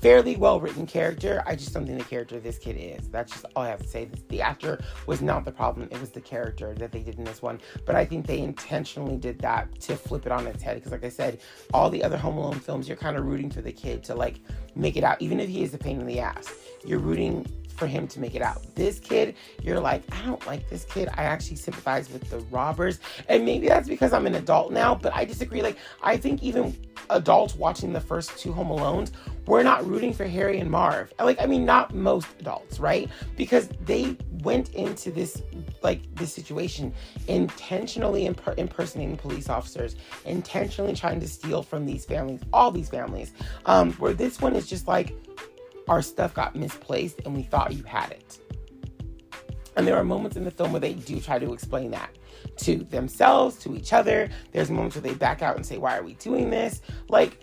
[0.00, 1.42] fairly well written character.
[1.46, 3.08] I just don't think the character of this kid is.
[3.08, 4.08] That's just all I have to say.
[4.28, 5.88] The actor was not the problem.
[5.90, 7.60] It was the character that they did in this one.
[7.84, 10.76] But I think they intentionally did that to flip it on its head.
[10.76, 11.40] Because like I said,
[11.74, 14.40] all the other Home Alone films, you're kind of rooting for the kid to like
[14.74, 16.52] make it out, even if he is a pain in the ass.
[16.84, 18.62] You're rooting for him to make it out.
[18.74, 21.08] This kid, you're like, I don't like this kid.
[21.14, 23.00] I actually sympathize with the robbers.
[23.28, 25.62] And maybe that's because I'm an adult now, but I disagree.
[25.62, 26.76] Like, I think even
[27.10, 29.10] adults watching the first two Home Alones,
[29.46, 31.12] we're not rooting for Harry and Marv.
[31.18, 33.10] Like, I mean, not most adults, right?
[33.36, 35.42] Because they went into this
[35.82, 36.94] like this situation
[37.28, 43.32] intentionally imp- impersonating police officers, intentionally trying to steal from these families, all these families.
[43.66, 45.14] Um, where this one is just like,
[45.88, 48.38] our stuff got misplaced and we thought you had it.
[49.76, 52.10] And there are moments in the film where they do try to explain that
[52.60, 54.28] to themselves, to each other.
[54.52, 56.82] There's moments where they back out and say, Why are we doing this?
[57.08, 57.40] Like,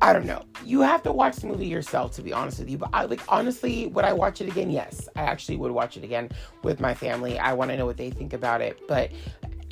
[0.00, 0.42] I don't know.
[0.64, 2.76] You have to watch the movie yourself, to be honest with you.
[2.78, 4.70] But I like honestly, would I watch it again?
[4.70, 6.30] Yes, I actually would watch it again
[6.64, 7.38] with my family.
[7.38, 8.80] I want to know what they think about it.
[8.88, 9.12] But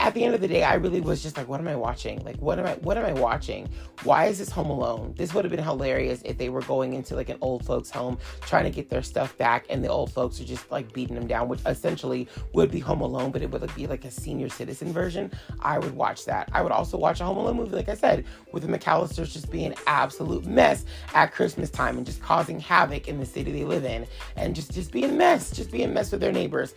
[0.01, 2.25] at the end of the day, I really was just like, what am I watching?
[2.25, 3.69] Like, what am I, what am I watching?
[4.03, 5.15] Why is this Home Alone?
[5.17, 8.19] This would have been hilarious if they were going into like an old folks' home
[8.41, 11.27] trying to get their stuff back, and the old folks are just like beating them
[11.27, 14.91] down, which essentially would be Home Alone, but it would be like a senior citizen
[14.91, 15.31] version.
[15.61, 16.49] I would watch that.
[16.53, 19.51] I would also watch a Home Alone movie, like I said, with the McAllisters just
[19.51, 23.85] being absolute mess at Christmas time and just causing havoc in the city they live
[23.85, 26.75] in, and just just being a mess, just being a mess with their neighbors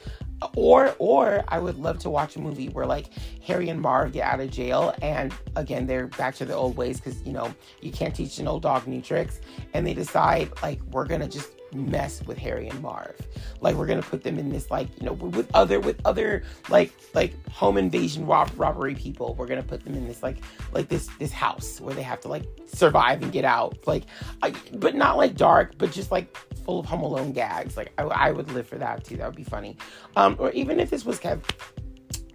[0.56, 3.08] or or I would love to watch a movie where like
[3.46, 7.00] Harry and Marv get out of jail and again they're back to the old ways
[7.00, 9.42] because you know you can't teach an old dog new tricks.
[9.74, 13.16] And they decide like we're gonna just mess with Harry and Marv.
[13.62, 16.92] Like we're gonna put them in this like you know with other with other like
[17.14, 19.36] like home invasion rob- robbery people.
[19.36, 20.38] We're gonna put them in this like
[20.72, 23.78] like this this house where they have to like survive and get out.
[23.88, 24.04] Like,
[24.42, 27.78] I, but not like dark, but just like full of Home Alone gags.
[27.78, 29.18] Like I, I would live for that too.
[29.18, 29.78] That would be funny.
[30.16, 31.42] Um, or even if this was Kev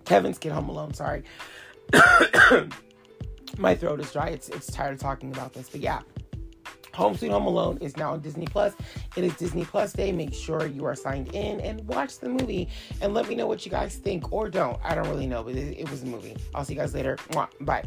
[0.04, 0.94] Kevin's Kid Home Alone.
[0.94, 1.22] Sorry.
[3.58, 4.28] My throat is dry.
[4.28, 6.00] It's it's tired of talking about this, but yeah.
[6.94, 8.74] Home Sweet Home Alone is now on Disney Plus.
[9.16, 10.12] It is Disney Plus Day.
[10.12, 12.68] Make sure you are signed in and watch the movie
[13.00, 14.78] and let me know what you guys think or don't.
[14.82, 16.36] I don't really know, but it, it was a movie.
[16.54, 17.16] I'll see you guys later.
[17.60, 17.84] Bye.